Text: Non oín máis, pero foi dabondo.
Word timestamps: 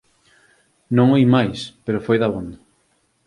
Non 0.95 1.07
oín 1.15 1.29
máis, 1.35 1.59
pero 1.85 2.03
foi 2.05 2.17
dabondo. 2.19 2.57